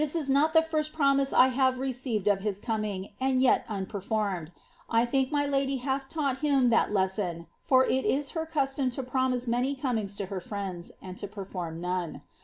[0.03, 4.47] is not tlic first promise I have received of his coming, and yet unperformed.
[4.89, 9.47] ok my lady hath taught him that lesson;* for it is her custom to promise
[9.47, 12.23] f comings to her friends, and to perform none.